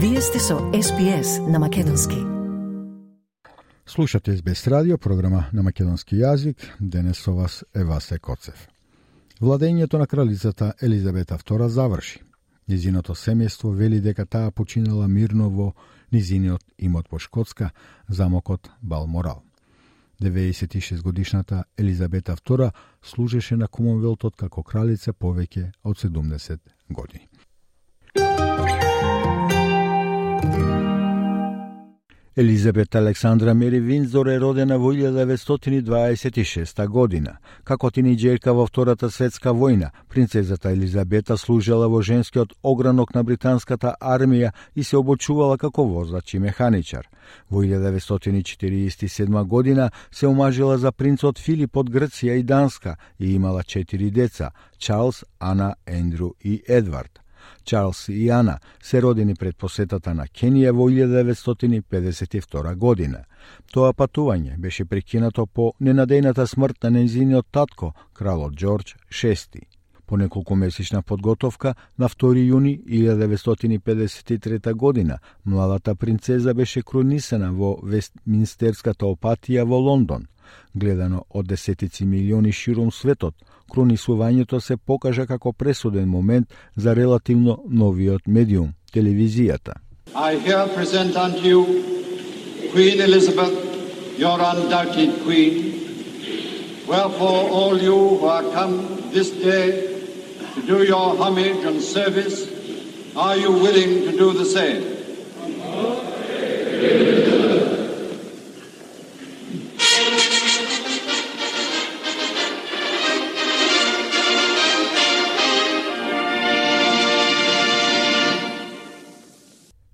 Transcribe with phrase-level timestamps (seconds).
[0.00, 2.16] Вие сте со SPS на Македонски.
[3.86, 6.56] Слушате СБС радио, програма на македонски јазик.
[6.80, 8.68] Денес со вас е Васе Коцев.
[9.40, 12.20] Владењето на кралицата Елизабета II заврши.
[12.68, 15.74] Низиното семејство вели дека таа починала мирно во
[16.12, 17.70] низиниот имот по Шкотска,
[18.08, 19.42] замокот Балморал.
[20.22, 22.70] 96 годишната Елизабета II
[23.02, 26.58] служеше на Комонвелтот како кралица повеќе од 70
[26.90, 27.28] години.
[32.38, 37.32] Елизабета Александра Мери Винзор е родена во 1926 година.
[37.66, 44.52] Како тинејџерка во Втората светска војна, принцезата Елизабета служела во женскиот огранок на британската армија
[44.76, 47.10] и се обучувала како возач и механичар.
[47.50, 54.10] Во 1947 година се омажила за принцот Филип од Грција и Данска и имала четири
[54.10, 57.18] деца– Чарлс, Ана, Ендрю и Едвард.
[57.64, 63.24] Чарлс и Ана се родени пред посетата на Кенија во 1952 година.
[63.72, 69.66] Тоа патување беше прекинато по ненадејната смрт на незиниот татко, кралот Џорџ VI.
[70.06, 79.04] По неколку месечна подготовка, на 2 јуни 1953 година, младата принцеза беше кронисана во Вестминстерската
[79.04, 80.24] опатија во Лондон.
[80.74, 83.34] Гледано од десетици милиони широм светот,
[83.70, 89.74] кронисувањето се покажа како пресуден момент за релативно новиот медиум, телевизијата.
[90.14, 91.60] I here present unto you
[92.72, 95.74] Queen Elizabeth, your undoubted queen.
[96.86, 100.00] Wherefore all you who are come this day
[100.54, 102.48] to do your homage and service,
[103.16, 104.97] are you willing to do the same?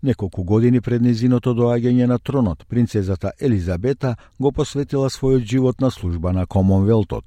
[0.05, 6.33] Неколку години пред незиното доаѓање на тронот, принцезата Елизабета го посветила својот живот на служба
[6.33, 7.25] на Комонвелтот.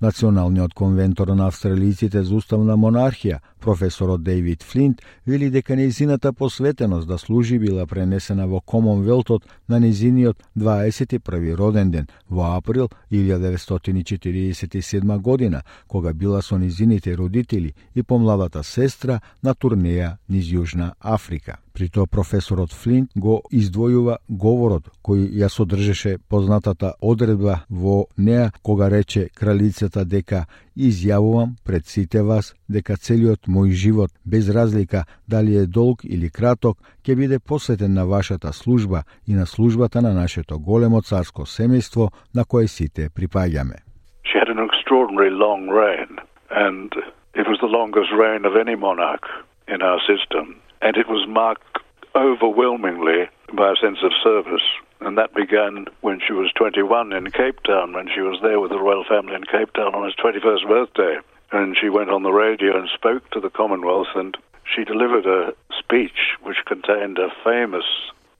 [0.00, 7.18] Националниот конвентор на австралијците за уставна монархија, професорот Дейвид Флинт, вели дека незината посветеност да
[7.18, 16.12] служи била пренесена во Комонвелтот на незиниот 21 роден ден во април 1947 година, кога
[16.12, 21.58] била со незините родители и помладата сестра на турнеја низ Јужна Африка.
[21.78, 28.88] При тоа професорот Флинт го издвојува говорот кој ја содржеше познатата одредба во неа кога
[28.90, 30.40] рече кралицата дека
[30.74, 36.82] изјавувам пред сите вас дека целиот мој живот без разлика дали е долг или краток
[37.06, 42.44] ќе биде посветен на вашата служба и на службата на нашето големо царско семејство на
[42.44, 43.78] кое сите припаѓаме.
[44.26, 46.18] She had an extraordinary long reign
[46.50, 46.90] and
[47.38, 49.26] it was the longest reign of any monarch
[49.68, 51.78] in our system and it was marked
[52.14, 54.62] overwhelmingly by a sense of service.
[55.00, 58.70] And that began when she was 21 in Cape Town, when she was there with
[58.70, 61.18] the royal family in Cape Town on his 21st birthday.
[61.52, 64.36] And she went on the radio and spoke to the Commonwealth, and
[64.74, 67.84] she delivered a speech which contained a famous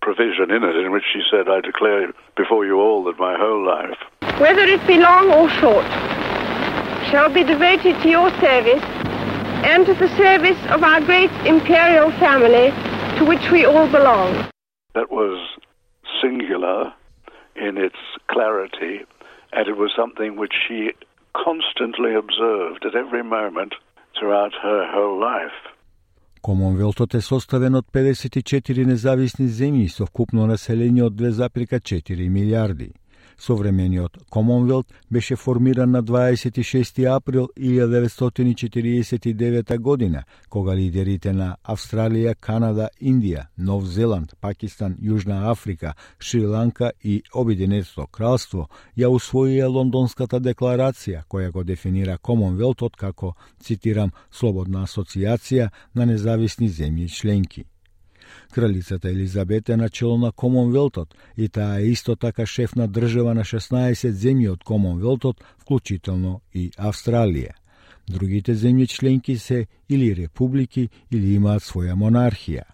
[0.03, 3.65] provision in it in which she said, I declare before you all that my whole
[3.65, 3.97] life,
[4.41, 5.85] whether it be long or short,
[7.11, 8.83] shall be devoted to your service
[9.72, 12.72] and to the service of our great imperial family
[13.18, 14.30] to which we all belong.
[14.94, 15.38] That was
[16.22, 16.94] singular
[17.56, 18.96] in its clarity,
[19.52, 20.92] and it was something which she
[21.36, 23.74] constantly observed at every moment
[24.18, 25.60] throughout her whole life.
[26.42, 32.92] Комонвелтот е составен од 54 независни земји со вкупно население од 2,4 милиарди.
[33.39, 43.47] Современиот Комонвелт беше формиран на 26 април 1949 година, кога лидерите на Австралија, Канада, Индија,
[43.59, 51.65] Нов Зеланд, Пакистан, Јужна Африка, Шри-Ланка и Обединетото кралство ја усвоија Лондонската декларација, која го
[51.65, 57.65] дефинира Комонвелтот како, цитирам, слободна асоциација на независни земји членки.
[58.53, 63.45] Кралицата Елизабета е начело на Комонвелтот и таа е исто така шеф на држава на
[63.45, 67.53] 16 земји од Комонвелтот, вклучително и Австралија.
[68.09, 72.65] Другите земји членки се или републики или имаат своја монархија.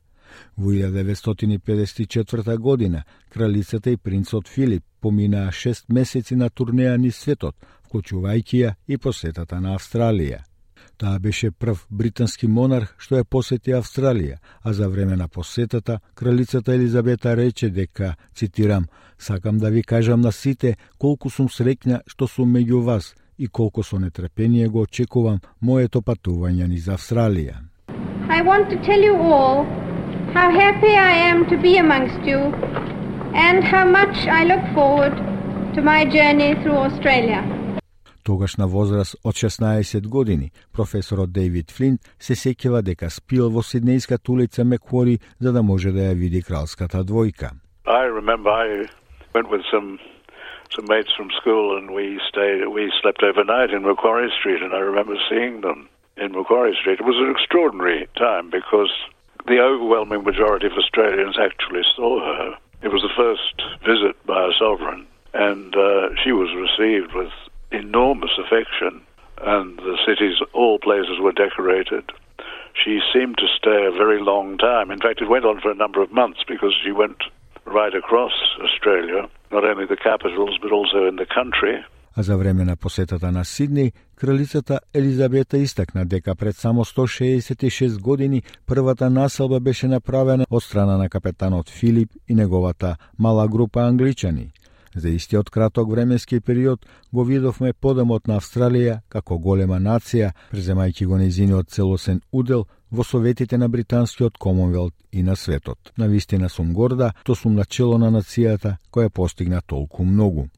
[0.56, 7.54] Во 1954 година кралицата и принцот Филип поминаа 6 месеци на турнеја низ светот,
[7.88, 10.53] вклучувајќи ја и посетата на Австралија.
[10.98, 16.74] Таа беше прв британски монарх што ја посети Австралија, а за време на посетата кралицата
[16.74, 18.86] Елизабета рече дека, цитирам,
[19.18, 23.82] сакам да ви кажам на сите колку сум среќна што сум меѓу вас и колку
[23.82, 27.56] со нетрпение го очекувам моето патување низ Австралија.
[28.28, 29.64] I want to tell you all
[30.34, 32.40] how happy I am to be amongst you
[33.34, 35.14] and how much I look forward
[35.74, 37.63] to my journey through Australia.
[38.23, 44.29] Тогаш на возраст од 16 години, професорот Дейвид Флинт се сеќава дека спил во Сиднејската
[44.29, 47.51] улица Меквори за да може да ја види кралската двојка.
[47.85, 48.85] I remember I
[49.33, 49.99] went with some
[50.75, 54.81] some mates from school and we stayed we slept overnight in Macquarie Street and I
[54.91, 56.99] remember seeing them in Macquarie Street.
[56.99, 58.91] It was an extraordinary time because
[59.47, 62.57] the overwhelming majority of Australians actually saw her.
[62.81, 67.33] It was the first visit by a sovereign, and uh, she was received with
[67.71, 69.01] enormous affection,
[69.41, 72.11] and the cities, all places were decorated.
[72.83, 74.91] She seemed to stay a very long time.
[74.91, 77.17] In fact, it went on for a number of months because she went
[77.65, 78.33] right across
[78.63, 81.83] Australia, not only the capitals, but also in the country.
[82.19, 88.43] а за време на посетата на Сидни, кралицата Елизабета истакна дека пред само 166 години
[88.67, 94.51] првата населба беше направена од страна на капетанот Филип и неговата мала група англичани.
[94.94, 101.18] За истиот краток временски период го видовме подемот на Австралија како голема нација, преземајќи го
[101.18, 105.78] незиниот целосен удел во советите на британскиот Комонвелт и на светот.
[105.98, 110.48] На вистина сум горда, то сум начело на нацијата која постигна толку многу.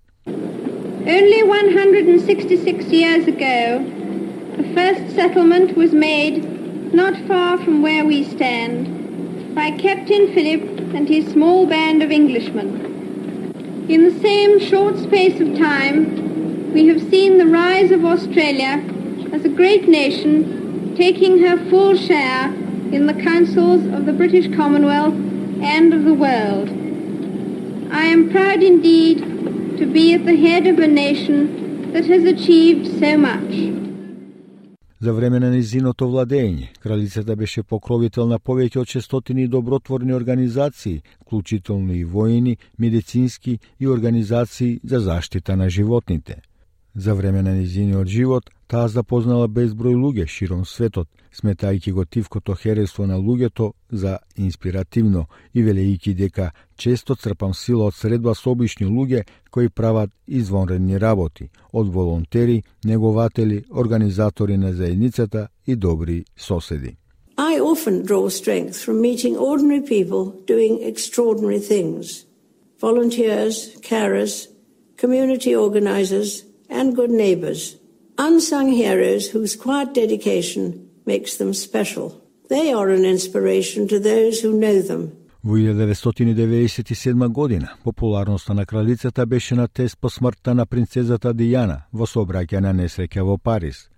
[1.07, 3.81] Only 166 years ago,
[4.59, 6.45] the first settlement was made
[6.93, 12.86] not far from where we stand by Captain Philip and his small band of Englishmen.
[13.89, 18.83] In the same short space of time, we have seen the rise of Australia
[19.33, 22.53] as a great nation taking her full share
[22.93, 26.69] in the councils of the British Commonwealth and of the world.
[27.93, 29.19] I am proud indeed
[29.79, 33.86] to be at the head of a nation that has achieved so much.
[35.01, 41.93] За време на низиното владење, кралицата беше покровител на повеќе од 600 добротворни организации, вклучително
[41.93, 46.41] и војни, медицински и организации за заштита на животните.
[46.95, 53.07] За време на низиниот живот, таа запознала безброј луѓе широм светот, сметајќи го тивкото херество
[53.07, 59.25] на луѓето за инспиративно и велејќи дека често црпам сила од средба со обични луѓе
[59.51, 66.97] кои прават извонредни работи, од волонтери, негователи, организатори на заедницата и добри соседи.
[67.39, 72.25] I often draw strength from meeting ordinary people doing extraordinary things.
[72.81, 74.49] Volunteers, carers,
[74.97, 77.77] community organizers and good neighbors
[78.19, 82.15] Unsung heroes whose quiet dedication makes them special.
[82.49, 85.13] They are an inspiration to those who know them.
[85.45, 92.07] Во 1997 година, популарноста на кралицата беше на тест по смртта на принцезата Дијана во
[92.07, 93.91] сообраќајна несреќа во Париз.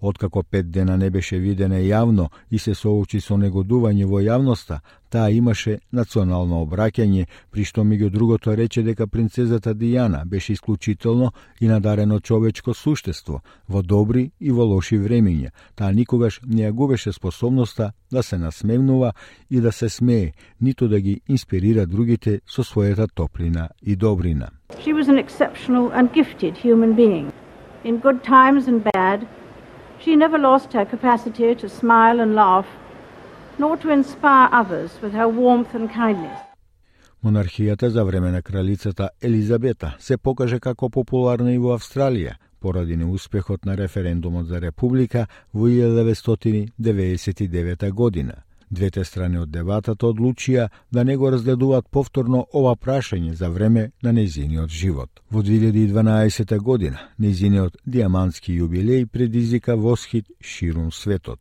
[0.00, 5.30] Откако пет дена не беше видена јавно и се соочи со негодување во јавноста, таа
[5.30, 12.20] имаше национално обраќање, при што меѓу другото рече дека принцезата Дијана беше исклучително и надарено
[12.20, 15.50] човечко суштество во добри и во лоши времиња.
[15.74, 19.12] Таа никогаш не ја губеше способноста да се насмевнува
[19.50, 24.50] и да се смее, ниту да ги инспирира другите со својата топлина и добрина.
[24.84, 27.32] She was an exceptional and gifted human being.
[27.84, 29.26] In good times and bad,
[30.02, 32.66] She never lost her capacity to smile and laugh,
[33.58, 36.38] nor to inspire others with her warmth and kindness.
[37.24, 43.64] Монархијата за време на кралицата Елизабета се покаже како популарна и во Австралија, поради неуспехот
[43.64, 48.34] на референдумот за република во 1999 година.
[48.70, 54.12] Двете страни од дебатата одлучија да не го разгледуваат повторно ова прашање за време на
[54.12, 55.10] незиниот живот.
[55.30, 61.40] Во 2012 година незиниот диамантски јубилеј предизвика восхит ширум светот.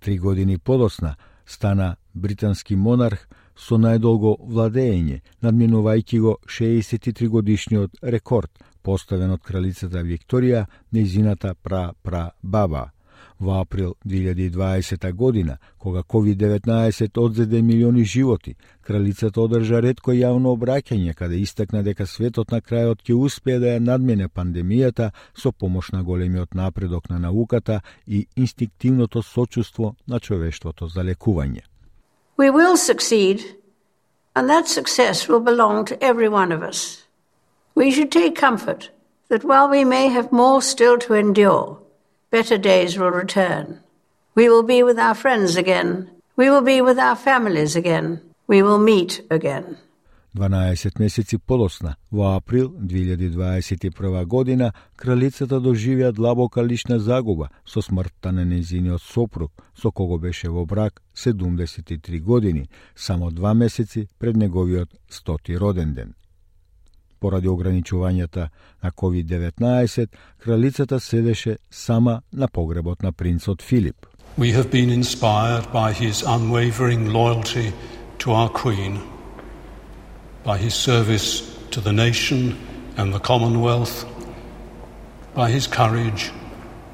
[0.00, 1.16] Три години подосна
[1.46, 8.50] стана британски монарх со најдолго владење, надминувајќи го 63 годишниот рекорд
[8.82, 12.90] поставен од кралицата Викторија, незината пра-пра баба
[13.38, 21.38] во април 2020 година, кога COVID-19 одзеде милиони животи, кралицата одржа редко јавно обраќање каде
[21.40, 26.54] истакна дека светот на крајот ќе успее да ја надмене пандемијата со помош на големиот
[26.54, 31.62] напредок на науката и инстинктивното сочувство на човештвото за лекување.
[32.38, 33.40] We will succeed,
[34.34, 37.06] and that success will belong to every one of us.
[37.74, 38.90] We should take comfort
[39.28, 41.85] that while we may have more still to endure,
[42.38, 43.66] better days will return.
[44.38, 45.88] We will be with our friends again.
[46.40, 48.06] We will be with our families again.
[48.52, 49.66] We will meet again.
[50.34, 58.44] 12 месеци подосна, во април 2021 година, кралицата доживеа длабока лична загуба со смртта на
[58.44, 59.52] незиниот сопруг,
[59.82, 66.14] со кого беше во брак 73 години, само два месеци пред неговиот стоти роден ден.
[67.20, 68.48] Поради ограничувањата
[68.82, 70.08] на COVID-19,
[70.38, 74.06] кралицата седеше сама на погребот на принцот Филип.
[74.38, 77.72] We have been inspired by his unwavering loyalty
[78.18, 79.00] to our Queen,
[80.44, 81.28] by his service
[81.70, 82.56] to the nation
[82.98, 84.04] and the Commonwealth,
[85.34, 86.32] by his courage,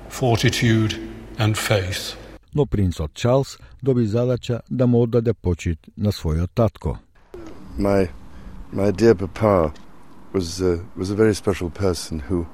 [0.08, 0.92] fortitude
[1.38, 2.16] and faith.
[2.54, 6.98] Но принцот Чарлс доби задача да му оддаде почит на својот татко.
[7.78, 8.08] My,
[8.74, 9.72] my dear papa
[10.32, 12.46] was, a, was a very special person who,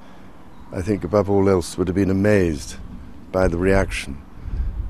[0.73, 2.76] I think, above all else, would have been amazed
[3.32, 4.23] by the reaction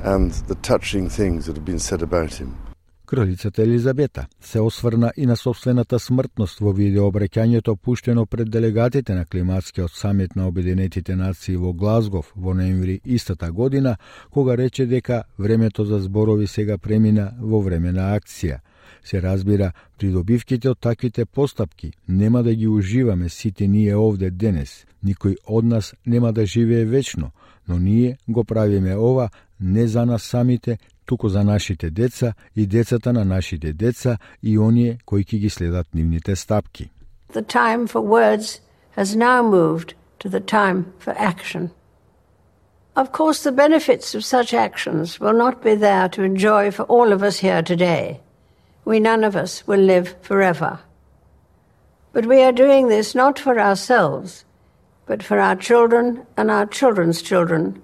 [0.00, 2.56] and the touching things that have been said about him.
[3.08, 9.90] Кралицата Елизабета се осврна и на собствената смртност во видеообраќањето пуштено пред делегатите на климатскиот
[9.90, 13.96] самит на Обединетите нации во Глазгов во ноември истата година,
[14.30, 18.60] кога рече дека времето за зборови сега премина во време на акција.
[19.04, 24.84] Се разбира, придобивките од таквите постапки нема да ги уживаме сите ние овде денес.
[25.04, 27.30] Никој од нас нема да живее вечно,
[27.68, 29.28] но ние го правиме ова
[29.60, 34.98] не за нас самите, туку за нашите деца и децата на нашите деца и оние
[35.04, 36.90] кои ќе ги следат нивните стапки.
[37.32, 38.60] The time for words
[38.96, 41.70] has now moved to the time for action.
[42.96, 47.12] Of course, the benefits of such actions will not be there to enjoy for all
[47.12, 48.20] of us here today.
[48.88, 50.80] We none of us will live forever.
[52.14, 54.46] But we are doing this not for ourselves,
[55.04, 57.82] but for our children and our children's children,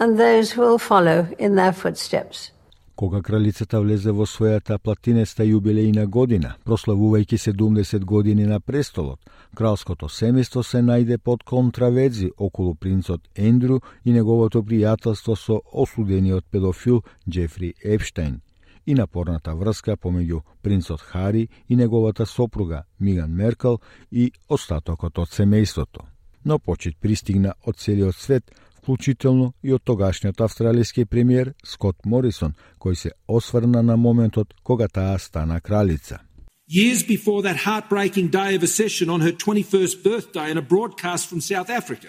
[0.00, 2.50] and those who will follow in their footsteps.
[2.96, 9.20] Кога кралицата влезе во својата платинеста јубилејна година, прославувајќи 70 години на престолот,
[9.54, 17.04] кралското семејство се најде под контравези околу принцот Ендрю и неговото пријателство со осудениот педофил
[17.28, 18.40] Джефри Епштейн
[18.88, 23.80] и напорната врска помеѓу принцот Хари и неговата сопруга Миган Меркел
[24.10, 26.06] и остатокот од семејството.
[26.44, 32.94] Но почет пристигна од целиот свет вклучително и од тогашниот австралиски премиер Скот Морисон, кој
[32.94, 36.20] се осврна на моментот кога таа стана кралица.
[36.68, 41.40] Years before that heartbreaking day of accession on her 21st birthday in a broadcast from
[41.40, 42.08] South Africa,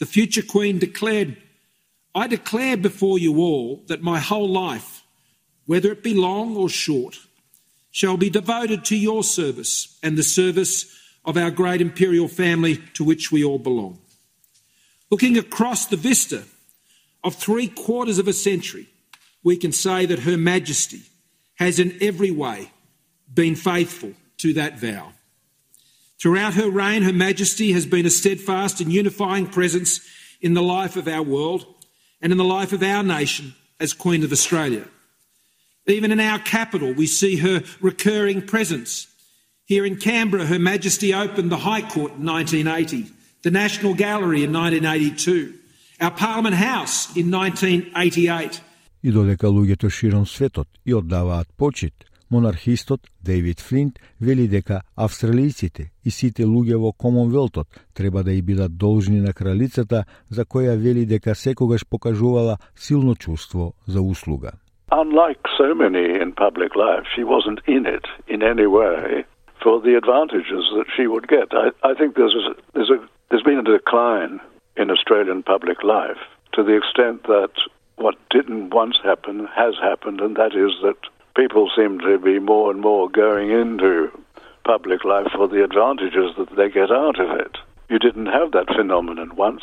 [0.00, 1.36] the future Queen declared,
[2.14, 5.01] I declare before you all that my whole life,
[5.66, 7.18] whether it be long or short,
[7.90, 13.04] shall be devoted to your service and the service of our great imperial family to
[13.04, 13.98] which we all belong.
[15.10, 16.44] Looking across the vista
[17.22, 18.88] of three quarters of a century,
[19.44, 21.02] we can say that Her Majesty
[21.56, 22.70] has in every way
[23.32, 25.12] been faithful to that vow.
[26.20, 30.00] Throughout her reign, Her Majesty has been a steadfast and unifying presence
[30.40, 31.66] in the life of our world
[32.20, 34.86] and in the life of our nation as Queen of Australia.
[35.86, 39.08] Even in our capital, we see her recurring presence.
[39.64, 43.12] Here in Canberra, Her Majesty opened the High Court in 1980
[43.42, 45.54] the National Gallery in 1982,
[46.00, 48.62] our Parliament House in 1988.
[49.02, 51.94] И додека луѓето широм светот и оддаваат почит,
[52.30, 58.76] монархистот Дейвид Флинт вели дека австралијците и сите луѓе во Комонвелтот треба да и бидат
[58.76, 64.52] должни на кралицата за која вели дека секогаш покажувала силно чувство за услуга.
[64.90, 69.24] Unlike so many in public life, she wasn't in it in any way
[69.62, 71.48] for the advantages that she would get.
[71.52, 72.98] I, I think there's a, there's a
[73.30, 74.40] There's been a decline
[74.76, 76.18] in Australian public life
[76.52, 77.52] to the extent that
[77.96, 80.98] what didn't once happen has happened, and that is that
[81.34, 84.10] people seem to be more and more going into
[84.64, 87.56] public life for the advantages that they get out of it.
[87.88, 89.62] You didn't have that phenomenon once.